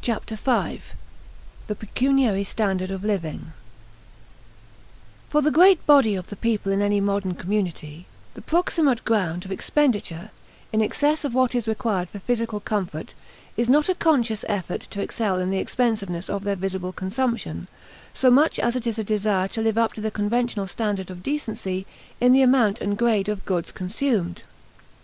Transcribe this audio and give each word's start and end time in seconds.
Chapter 0.00 0.36
Five 0.36 0.94
~~ 1.28 1.66
The 1.68 1.76
Pecuniary 1.76 2.42
Standard 2.42 2.90
of 2.90 3.04
Living 3.04 3.52
For 5.28 5.42
the 5.42 5.52
great 5.52 5.86
body 5.86 6.16
of 6.16 6.26
the 6.28 6.34
people 6.34 6.72
in 6.72 6.82
any 6.82 7.00
modern 7.00 7.36
community, 7.36 8.06
the 8.34 8.42
proximate 8.42 9.04
ground 9.04 9.44
of 9.44 9.52
expenditure 9.52 10.32
in 10.72 10.82
excess 10.82 11.24
of 11.24 11.34
what 11.34 11.54
is 11.54 11.68
required 11.68 12.08
for 12.10 12.18
physical 12.18 12.58
comfort 12.58 13.14
is 13.56 13.70
not 13.70 13.88
a 13.88 13.94
conscious 13.94 14.44
effort 14.48 14.80
to 14.90 15.00
excel 15.00 15.38
in 15.38 15.50
the 15.50 15.58
expensiveness 15.58 16.28
of 16.28 16.42
their 16.42 16.56
visible 16.56 16.90
consumption, 16.92 17.68
so 18.12 18.28
much 18.28 18.58
as 18.58 18.74
it 18.74 18.88
is 18.88 18.98
a 18.98 19.04
desire 19.04 19.46
to 19.46 19.62
live 19.62 19.78
up 19.78 19.92
to 19.92 20.00
the 20.00 20.10
conventional 20.10 20.66
standard 20.66 21.10
of 21.12 21.22
decency 21.22 21.86
in 22.20 22.32
the 22.32 22.42
amount 22.42 22.80
and 22.80 22.98
grade 22.98 23.28
of 23.28 23.44
goods 23.44 23.70
consumed. 23.70 24.42